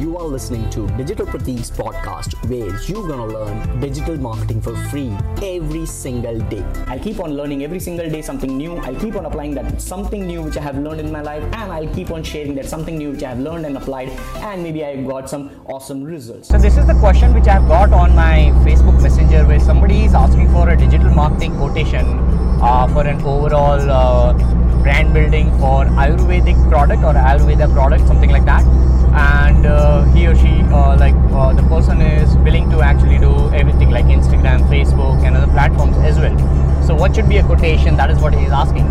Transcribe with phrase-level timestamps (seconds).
[0.00, 5.12] You are listening to Digital Pratik's podcast where you're gonna learn digital marketing for free
[5.42, 6.64] every single day.
[6.86, 8.78] I'll keep on learning every single day something new.
[8.78, 11.70] I'll keep on applying that something new which I have learned in my life, and
[11.70, 14.82] I'll keep on sharing that something new which I have learned and applied, and maybe
[14.86, 16.48] I got some awesome results.
[16.48, 20.14] So this is the question which I've got on my Facebook Messenger where somebody is
[20.14, 22.06] asking for a digital marketing quotation
[22.62, 28.44] uh, for an overall uh, brand building for Ayurvedic product or Ayurveda product, something like
[28.44, 28.64] that.
[29.14, 33.50] And uh, he or she, uh, like uh, the person is willing to actually do
[33.50, 36.36] everything like Instagram, Facebook, and other platforms as well.
[36.86, 37.96] So what should be a quotation?
[37.96, 38.88] That is what he is asking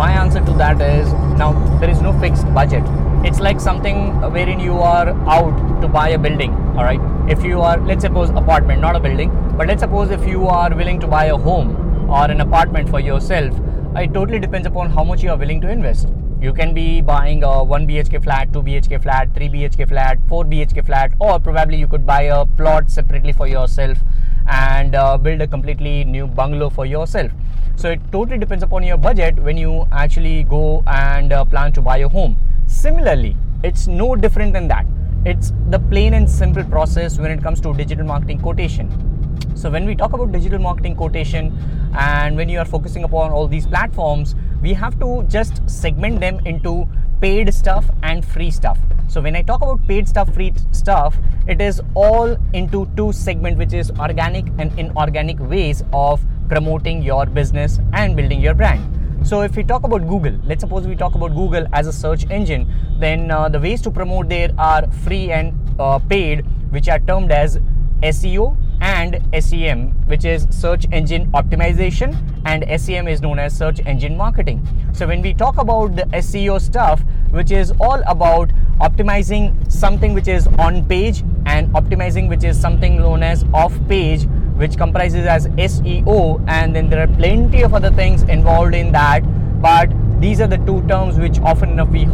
[0.00, 1.48] my answer to that is now
[1.80, 2.82] there is no fixed budget
[3.28, 3.98] it's like something
[4.36, 7.02] wherein you are out to buy a building all right
[7.34, 10.70] if you are let's suppose apartment not a building but let's suppose if you are
[10.74, 11.74] willing to buy a home
[12.18, 13.60] or an apartment for yourself
[13.96, 16.08] it totally depends upon how much you are willing to invest.
[16.40, 20.44] You can be buying a 1 bhk flat 2 bhk flat 3 bhk flat 4
[20.44, 23.98] bhk flat or probably you could buy a plot separately for yourself
[24.46, 27.32] and uh, build a completely new bungalow for yourself.
[27.76, 31.82] So it totally depends upon your budget when you actually go and uh, plan to
[31.82, 32.38] buy a home.
[32.68, 34.86] Similarly it's no different than that.
[35.26, 39.19] It's the plain and simple process when it comes to digital marketing quotation
[39.54, 41.56] so when we talk about digital marketing quotation
[41.98, 46.38] and when you are focusing upon all these platforms we have to just segment them
[46.46, 46.88] into
[47.20, 48.78] paid stuff and free stuff.
[49.08, 51.16] So when i talk about paid stuff free stuff
[51.46, 57.26] it is all into two segment which is organic and inorganic ways of promoting your
[57.26, 59.26] business and building your brand.
[59.26, 62.24] So if we talk about google let's suppose we talk about google as a search
[62.30, 62.66] engine
[62.98, 67.30] then uh, the ways to promote there are free and uh, paid which are termed
[67.30, 67.58] as
[68.02, 68.56] seo
[68.90, 74.66] and SEM, which is search engine optimization, and SEM is known as search engine marketing.
[74.92, 80.26] So, when we talk about the SEO stuff, which is all about optimizing something which
[80.26, 84.24] is on page and optimizing which is something known as off page,
[84.56, 89.20] which comprises as SEO, and then there are plenty of other things involved in that,
[89.62, 89.88] but
[90.20, 92.06] these are the two terms which often enough we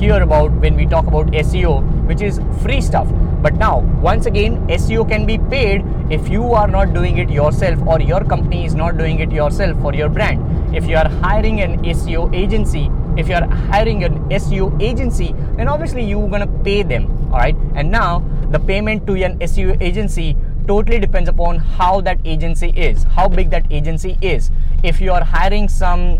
[0.00, 3.08] hear about when we talk about SEO, which is free stuff.
[3.44, 7.78] But now, once again, SEO can be paid if you are not doing it yourself
[7.86, 10.74] or your company is not doing it yourself for your brand.
[10.74, 15.68] If you are hiring an SEO agency, if you are hiring an SEO agency, then
[15.68, 17.54] obviously you're gonna pay them, all right?
[17.74, 23.02] And now the payment to an SEO agency totally depends upon how that agency is,
[23.02, 24.50] how big that agency is.
[24.82, 26.18] If you are hiring some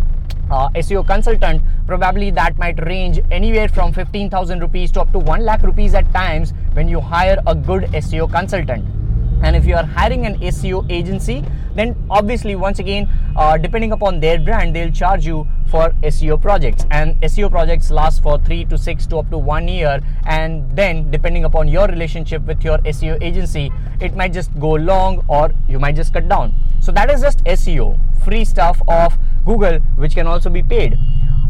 [0.50, 5.44] uh, SEO consultant, probably that might range anywhere from 15,000 rupees to up to 1
[5.44, 8.84] lakh rupees at times when you hire a good SEO consultant.
[9.43, 11.44] And if you are hiring an SEO agency,
[11.75, 16.87] then obviously, once again, uh, depending upon their brand, they'll charge you for SEO projects.
[16.91, 20.00] And SEO projects last for three to six to up to one year.
[20.27, 25.25] And then, depending upon your relationship with your SEO agency, it might just go long
[25.28, 26.55] or you might just cut down.
[26.81, 30.97] So, that is just SEO, free stuff of Google, which can also be paid.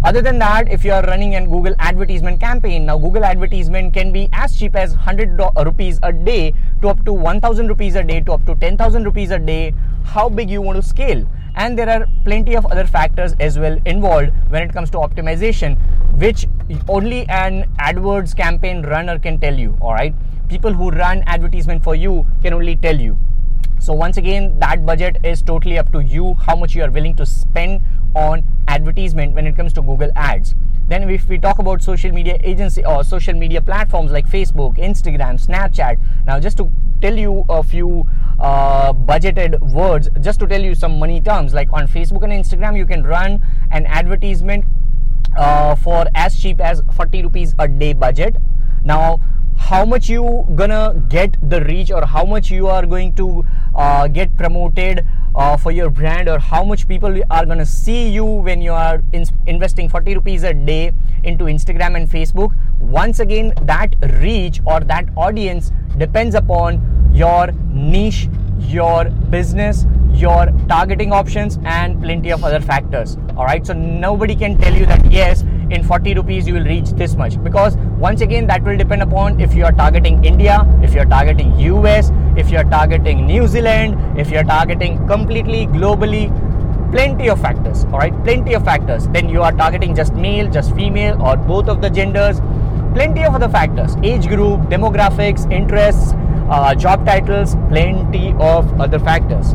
[0.05, 4.13] Other than that, if you are running a Google advertisement campaign, now Google advertisement can
[4.13, 6.53] be as cheap as 100 rupees a day
[6.83, 9.73] to up to 1000 rupees a day to up to 10,000 rupees a day,
[10.05, 11.27] how big you want to scale.
[11.57, 15.79] And there are plenty of other factors as well involved when it comes to optimization,
[16.19, 16.47] which
[16.89, 19.77] only an AdWords campaign runner can tell you.
[19.81, 20.15] All right,
[20.49, 23.19] people who run advertisement for you can only tell you.
[23.79, 27.15] So once again, that budget is totally up to you how much you are willing
[27.17, 27.83] to spend
[28.15, 30.55] on advertisement when it comes to Google Ads.
[30.89, 35.45] Then if we talk about social media agency or social media platforms like Facebook, Instagram,
[35.45, 35.99] Snapchat.
[36.27, 36.71] Now just to
[37.01, 38.07] tell you a few
[38.39, 42.77] uh, budgeted words, just to tell you some money terms, like on Facebook and Instagram,
[42.77, 43.41] you can run
[43.71, 44.65] an advertisement
[45.37, 48.37] uh, for as cheap as 40 rupees a day budget.
[48.85, 49.21] Now
[49.57, 53.45] how much you gonna get the reach or how much you are going to
[53.75, 58.25] uh, get promoted uh, for your brand or how much people are gonna see you
[58.25, 60.93] when you are in investing 40 rupees a day
[61.25, 62.55] into instagram and facebook.
[62.81, 66.81] Once again that reach or that audience depends upon
[67.13, 68.29] your niche
[68.59, 69.05] your
[69.37, 73.17] business your targeting options and plenty of other factors.
[73.37, 73.67] All right?
[73.67, 77.43] So nobody can tell you that yes in 40 rupees you will reach this much.
[77.43, 81.11] Because once again that will depend upon if you are targeting india if you are
[81.13, 81.53] targeting
[81.91, 82.11] us
[82.43, 86.25] if you are targeting new zealand if you are targeting completely globally
[86.95, 88.15] plenty of factors all right?
[88.25, 89.09] Plenty of factors.
[89.09, 92.41] Then you are targeting just male just female or both of the genders.
[92.95, 93.97] Plenty of other factors.
[94.03, 96.13] Age group demographics interests
[96.49, 99.55] uh, job titles plenty of other factors.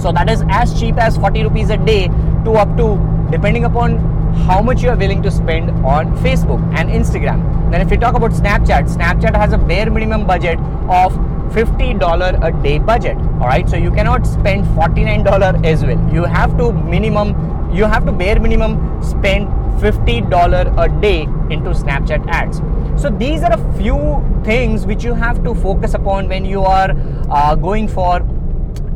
[0.00, 2.08] So that is as cheap as 40 rupees a day
[2.44, 2.88] to up to
[3.30, 3.98] depending upon
[4.46, 7.70] how much you are willing to spend on Facebook and Instagram.
[7.70, 11.14] Then, if you talk about Snapchat, Snapchat has a bare minimum budget of
[11.54, 13.16] $50 a day budget.
[13.16, 16.12] All right, so you cannot spend $49 as well.
[16.12, 19.48] You have to minimum, you have to bare minimum spend
[19.80, 21.22] $50 a day
[21.54, 22.60] into Snapchat ads.
[23.00, 23.98] So these are a few
[24.44, 26.92] things which you have to focus upon when you are
[27.30, 28.20] uh, going for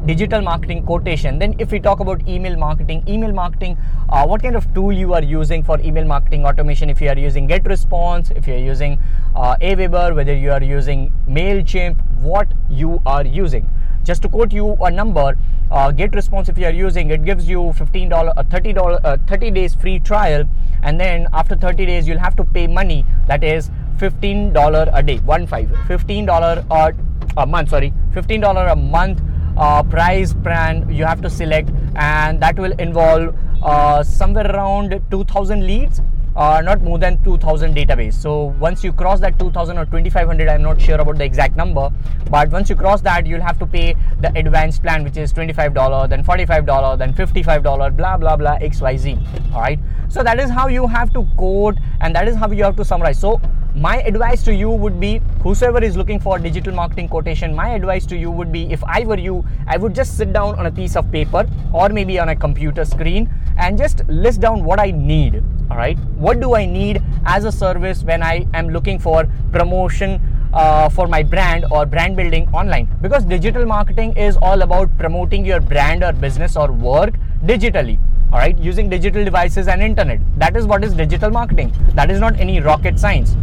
[0.09, 1.39] digital marketing quotation.
[1.39, 3.77] Then if we talk about email marketing email marketing
[4.09, 6.89] uh, what kind of tool you are using for email marketing automation?
[6.89, 8.99] If you are using GetResponse if you are using
[9.37, 13.69] uh, aweber whether you are using mailchimp what you are using?
[14.03, 15.37] Just to quote you a number
[15.71, 19.75] uh, GetResponse if you are using it gives you $15 uh, $30 uh, 30 days
[19.75, 20.49] free trial
[20.83, 25.19] and then after 30 days you'll have to pay money that is $15 a day
[25.19, 26.95] one five $15 a,
[27.37, 29.21] a month sorry $15 a month
[29.59, 35.67] uh, price brand you have to select and that will involve uh, somewhere around 2000
[35.67, 36.01] leads
[36.39, 38.15] uh, not more than 2000 database.
[38.15, 41.91] So once you cross that 2000 or 2500 i'm not sure about the exact number
[42.31, 46.09] but once you cross that you'll have to pay the advanced plan which is $25
[46.09, 49.19] then $45 then $55 blah blah blah xyz
[49.53, 49.81] all right?
[50.09, 52.85] So that is how you have to code and that is how you have to
[52.85, 53.19] summarize.
[53.19, 53.41] So
[53.81, 58.05] my advice to you would be whosoever is looking for digital marketing quotation my advice
[58.07, 60.71] to you would be if i were you i would just sit down on a
[60.71, 64.91] piece of paper or maybe on a computer screen and just list down what i
[64.91, 65.99] need all right?
[66.17, 70.19] What do i need as a service when i am looking for promotion
[70.55, 72.89] uh, for my brand or brand building online?
[73.03, 77.15] Because digital marketing is all about promoting your brand or business or work
[77.45, 77.99] digitally
[78.33, 78.57] all right?
[78.59, 80.21] Using digital devices and internet.
[80.39, 81.73] That is what is digital marketing.
[81.95, 83.37] That is not any rocket science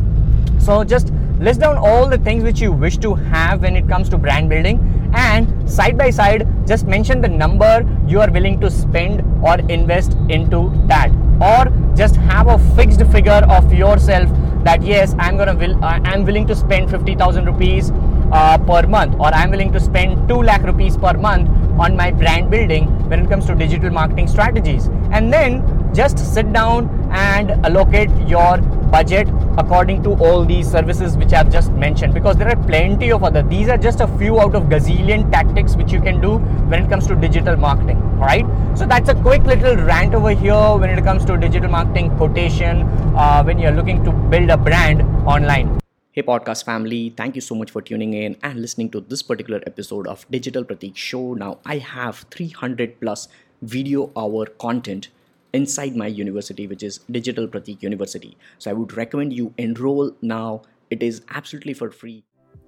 [0.60, 4.10] so just list down all the things which you wish to have when it comes
[4.10, 4.80] to brand building
[5.14, 10.14] and side by side just mention the number you are willing to spend or invest
[10.30, 11.12] into that.
[11.42, 14.30] Or just have a fixed figure of yourself
[14.64, 17.92] that yes i'm gonna will uh, i'm willing to spend 50000 rupees
[18.32, 21.48] uh, per month or i'm willing to spend 2 lakh rupees per month
[21.78, 24.88] on my brand building when it comes to digital marketing strategies.
[25.12, 28.58] And then just sit down and allocate your
[28.96, 29.28] budget
[29.64, 33.44] according to all these services which I've just mentioned because there are plenty of other
[33.54, 36.38] these are just a few out of gazillion tactics which you can do
[36.74, 38.46] when it comes to digital marketing all right
[38.82, 42.84] so that's a quick little rant over here when it comes to digital marketing quotation
[43.24, 45.02] uh, when you're looking to build a brand
[45.38, 45.80] online
[46.16, 49.62] Hey, podcast family, thank you so much for tuning in and listening to this particular
[49.68, 51.34] episode of Digital Pratik Show.
[51.34, 53.28] Now, I have 300 plus
[53.62, 55.10] video hour content
[55.56, 58.38] inside my university, which is Digital Pratik University.
[58.60, 60.62] So, I would recommend you enroll now.
[60.90, 62.24] It is absolutely for free.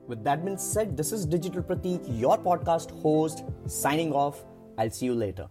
[0.08, 4.44] With that being said, this is Digital Pratik, your podcast host, signing off.
[4.78, 5.48] I'll see you later.